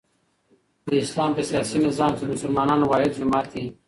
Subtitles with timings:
[0.89, 3.67] د اسلام په سیاسي نظام کښي د مسلمانانو واحد جماعت يي.